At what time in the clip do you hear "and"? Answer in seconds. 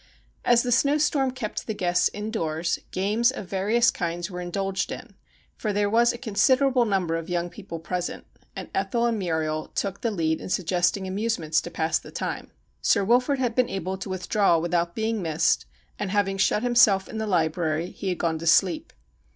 8.55-8.71, 9.05-9.19, 15.99-16.09